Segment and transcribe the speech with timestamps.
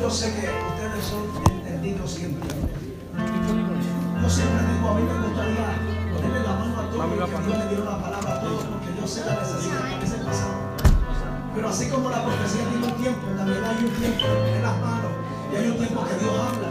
[0.00, 2.48] Yo sé que ustedes son entendidos siempre.
[2.48, 5.76] Yo siempre digo, a mí me gustaría
[6.16, 9.06] ponerle la mano a todos que Dios le diera una palabra a todos, porque yo
[9.06, 10.64] sé la necesidad que a veces pasamos.
[11.54, 15.12] Pero así como la profecía tiene un tiempo, también hay un tiempo poner las manos
[15.52, 16.68] y hay un tiempo que Dios habla.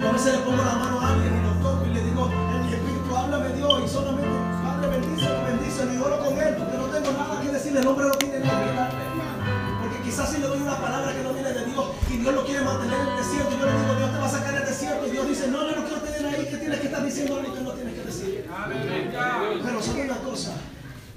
[0.00, 2.26] Yo a veces le pongo la mano a alguien y lo toco y le digo,
[2.26, 4.36] en mi espíritu, háblame Dios y solamente,
[4.66, 8.06] Padre, bendice, bendice y oro con él, porque no tengo nada que decirle, el hombre
[8.10, 9.04] no tiene nada que darle.
[9.78, 11.23] Porque quizás si le doy una palabra que
[12.24, 14.54] Dios lo quiere mantener en el desierto, yo le digo, Dios te va a sacar
[14.54, 17.04] del desierto y Dios dice, no, yo no quiero tener ahí, que tienes que estar
[17.04, 18.48] diciendo ahorita, no tienes que decir.
[19.62, 20.52] Pero sabe una cosa,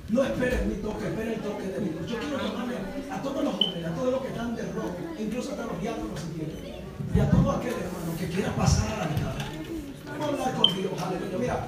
[0.10, 2.12] no esperes mi toque, espera el toque de Dios.
[2.12, 2.76] Yo quiero llamarle
[3.10, 6.20] a todos los jóvenes, a todos los que están de rojo, incluso hasta los diáconos
[6.20, 6.84] si quieren,
[7.16, 9.48] y a todo aquel hermano que quiera pasar a la mitad.
[10.20, 11.38] Vamos a hablar con Dios, aleluya.
[11.40, 11.68] Mira,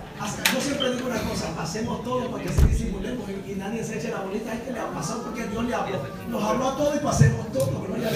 [0.54, 4.00] yo siempre digo una cosa, hacemos todo para que se disimulemos y, y nadie se
[4.00, 4.54] eche la bolita.
[4.54, 6.00] Es que le ha pasado porque Dios le habló.
[6.28, 7.86] Nos habló a todos y pasemos todo.
[7.86, 8.10] Gloria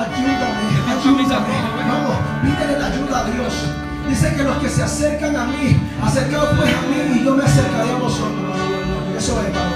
[0.00, 1.56] Ayúdame, ayúdame.
[1.86, 3.52] Vamos, pídele la ayuda a Dios.
[4.08, 7.44] Dice que los que se acercan a mí, acercaos pues a mí y yo me
[7.44, 8.56] acercaré a vosotros.
[9.18, 9.74] Eso es, hermano.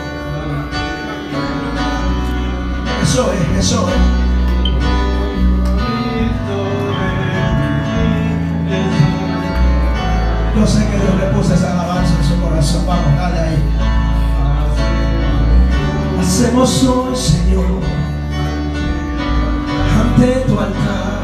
[3.02, 3.94] Eso es, eso es.
[10.56, 12.86] Yo sé que Dios le puso esa alabanza en su corazón.
[12.86, 13.62] Vamos, dale ahí.
[16.18, 17.93] Hacemos hoy, Señor,
[20.14, 21.22] ante tu altar.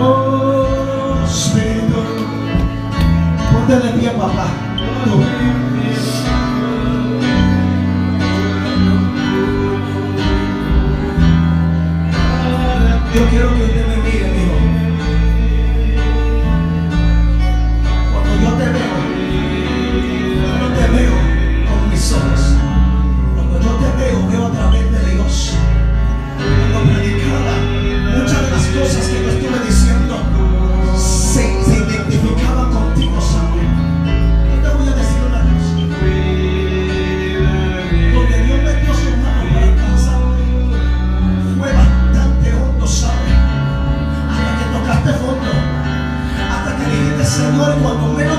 [0.00, 2.02] Oh, Espíritu,
[3.52, 4.46] ponte de pie, papá.
[5.04, 5.22] Tú.
[13.14, 13.55] Yo quiero
[47.56, 48.35] dijiste, Señor, cuando menos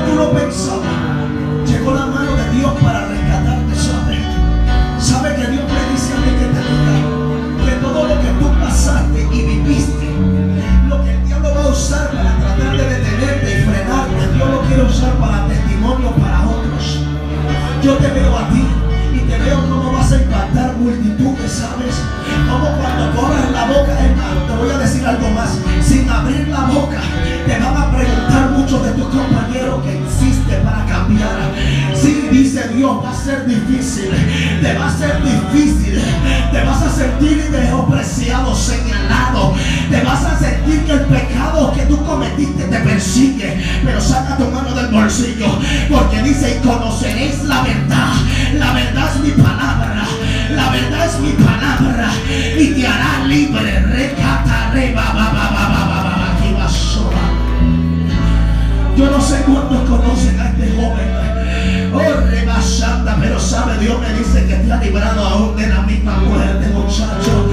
[63.79, 67.49] Dios me dice que ha librado aún de la misma muerte, muchacho.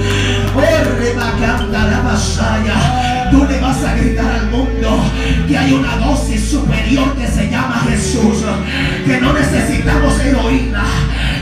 [3.31, 5.03] Tú le vas a gritar al mundo
[5.47, 8.43] que hay una dosis superior que se llama Jesús.
[9.05, 10.83] Que no necesitamos heroína,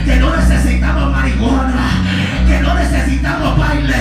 [0.04, 2.04] que no necesitamos marihuana,
[2.46, 3.94] que no necesitamos baile,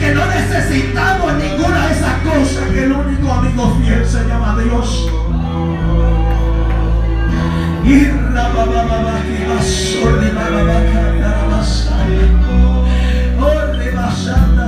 [0.00, 5.08] que no necesitamos ninguna de esas cosas, que el único amigo fiel se llama Dios.
[7.84, 8.23] Y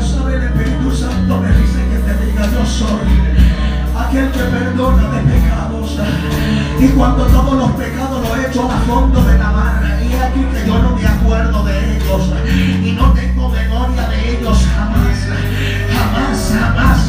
[0.07, 3.37] sabe el Espíritu Santo me dice que te diga yo soy
[3.99, 5.99] aquel que perdona de pecados.
[6.79, 10.45] Y cuando todos los pecados los he hecho a fondo de la mar, y aquí
[10.53, 12.33] que yo no me acuerdo de ellos,
[12.85, 15.29] y no tengo memoria de ellos jamás,
[15.93, 17.06] jamás, jamás.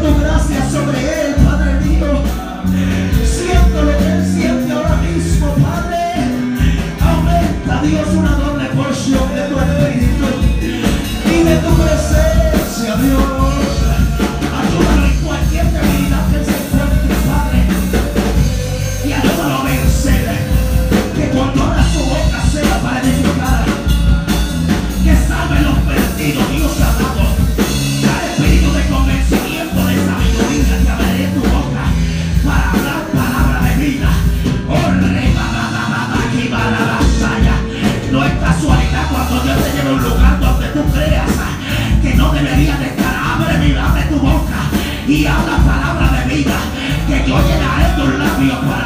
[0.00, 1.41] Tu gracia sobre él,
[48.42, 48.81] we are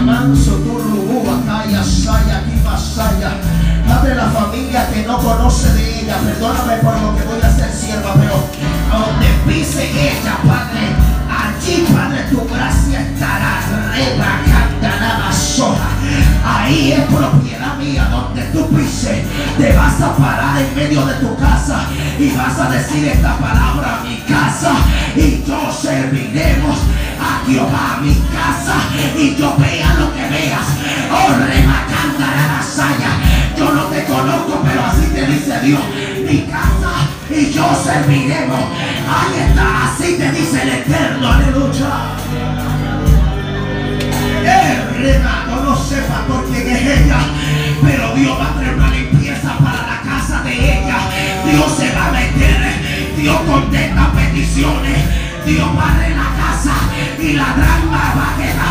[0.00, 2.40] manso turrubú, batalla, saya.
[3.86, 7.72] Padre, la familia que no conoce de ella, perdóname por lo que voy a hacer,
[7.72, 8.46] sierva, pero
[8.92, 10.94] donde pise ella, Padre,
[11.28, 13.60] allí, Padre, tu gracia estará,
[14.80, 15.88] la soja.
[16.44, 19.24] Ahí es propiedad mía, donde tú pise,
[19.58, 21.86] te vas a parar en medio de tu casa
[22.18, 24.72] y vas a decir esta palabra, mi casa,
[25.16, 26.78] y yo serviremos
[27.20, 28.76] patio, para mi casa,
[29.16, 30.68] y yo vea lo que veas.
[31.12, 33.12] Oh, rematando la lasaña.
[33.56, 35.80] Yo no te conozco, pero así te dice Dios.
[36.26, 38.58] Mi casa y yo serviremos.
[38.58, 41.32] Ahí está, así te dice el Eterno.
[41.32, 41.90] Aleluya.
[44.42, 47.18] Eh, el remato no sepa por quién es ella,
[47.82, 50.96] pero Dios va a traer una limpieza para la casa de ella.
[51.44, 55.29] Dios se va a meter, Dios contesta peticiones.
[55.46, 56.74] Dios barre la casa
[57.18, 58.69] y la trampa va a quedar.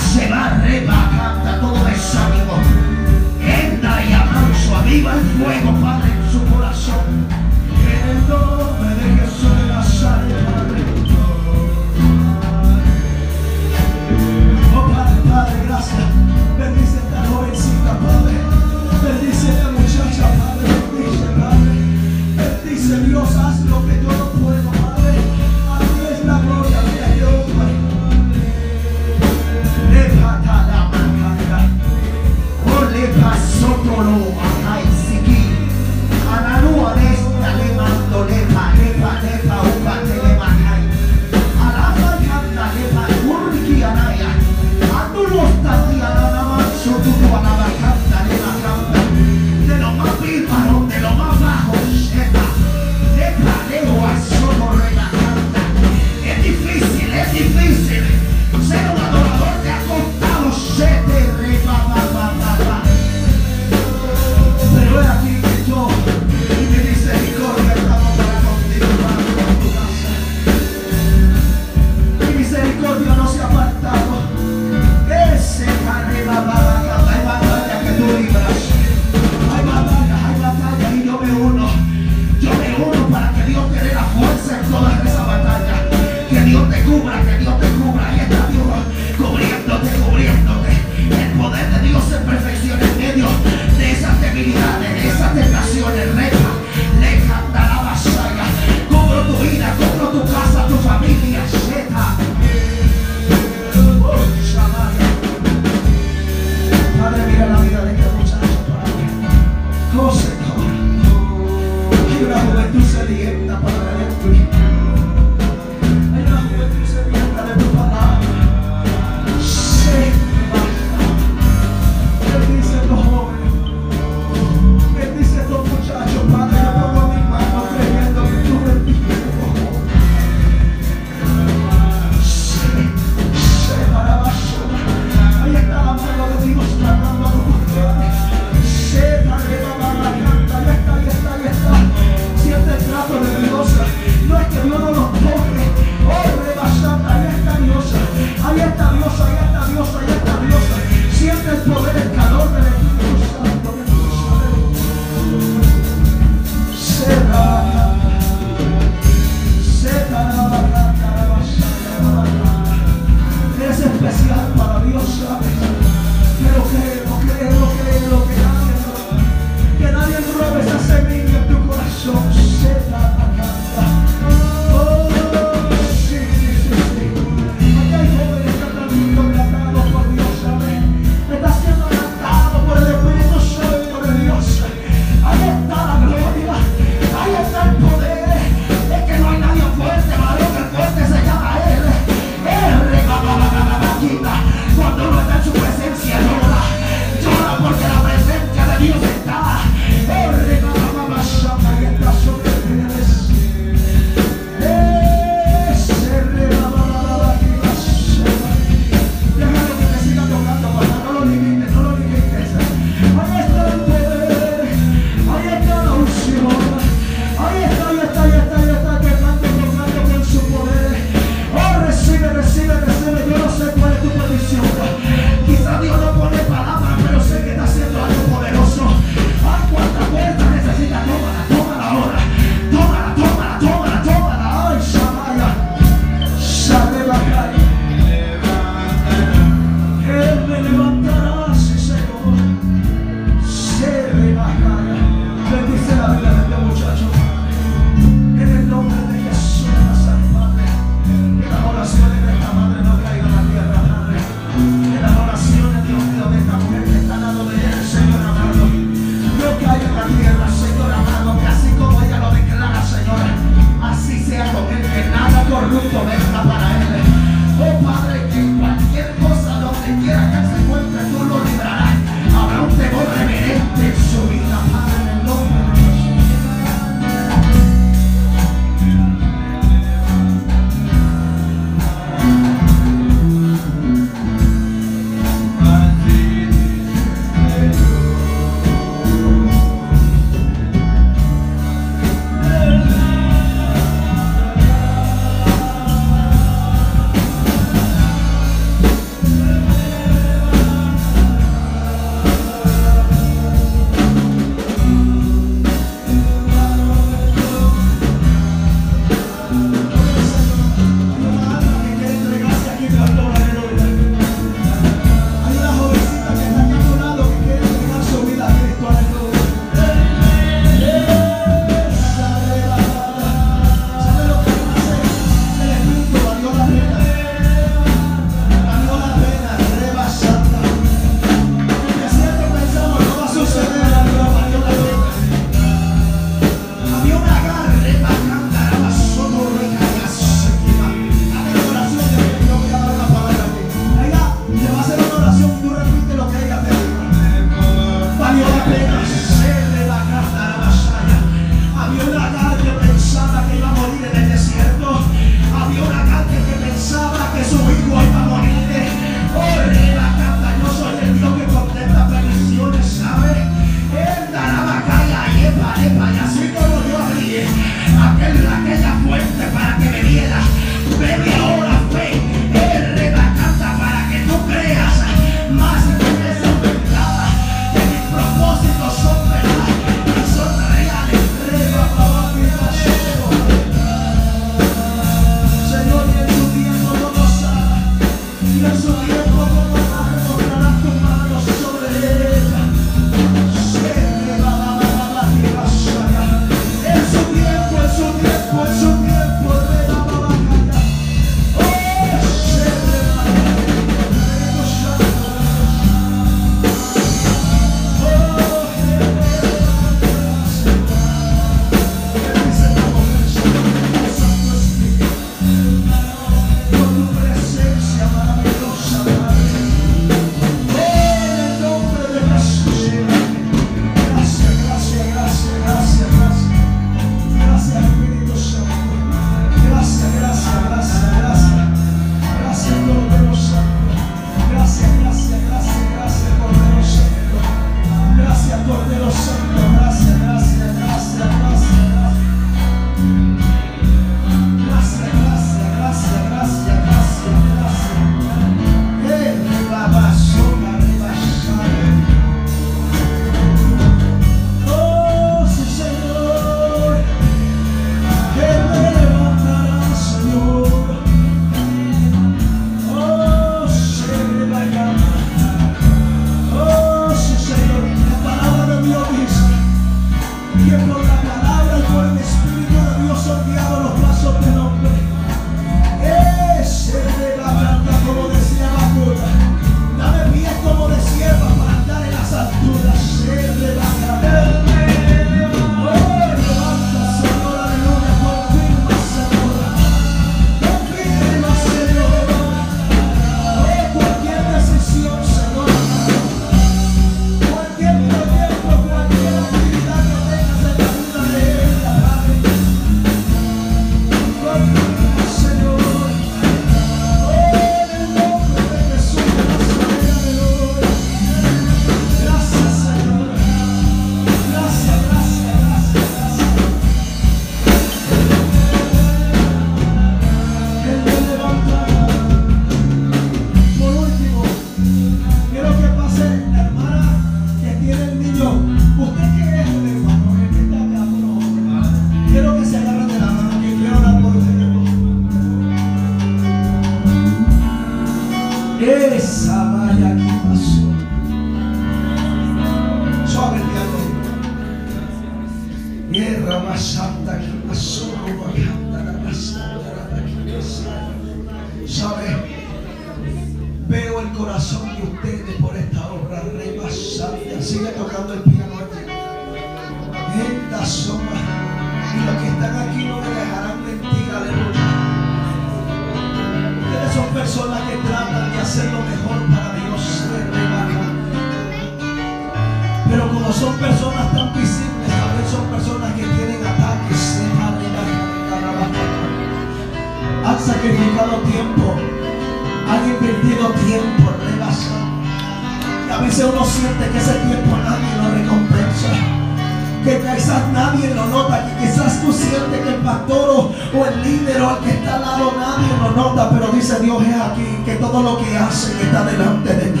[596.94, 600.00] Dios es aquí, que todo lo que hacen está delante de mí.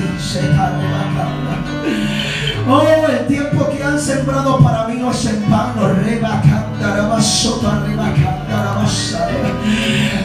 [2.68, 5.82] Oh, el tiempo que han sembrado para mí no es en vano.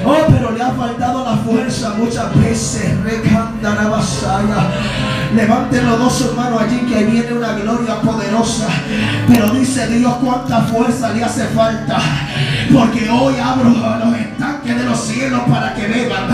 [0.06, 2.94] Oh, pero le ha faltado la fuerza muchas veces.
[5.36, 8.68] Levanten los dos hermanos allí que viene una gloria poderosa.
[9.28, 11.98] Pero dice Dios cuánta fuerza le hace falta.
[12.72, 14.31] Porque hoy abro los estanques de
[14.92, 16.28] los cielos para que beban.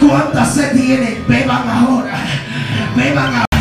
[0.00, 2.14] Cuánta sed tienen, beban ahora.
[2.96, 3.55] Beban ahora.